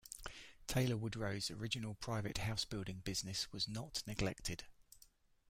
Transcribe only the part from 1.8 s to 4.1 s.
private housebuilding business was not